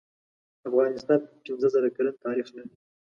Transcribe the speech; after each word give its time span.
افغانستان 0.69 1.19
پنځه 1.45 1.67
زره 1.73 1.89
کلن 1.95 2.15
تاریخ 2.25 2.47
لری 2.55 2.73